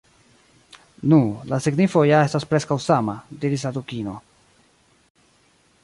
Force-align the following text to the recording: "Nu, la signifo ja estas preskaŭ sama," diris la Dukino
"Nu, 1.11 1.19
la 1.51 1.59
signifo 1.65 2.03
ja 2.11 2.21
estas 2.29 2.47
preskaŭ 2.55 2.79
sama," 2.89 3.15
diris 3.45 3.67
la 3.69 3.75
Dukino 3.77 4.19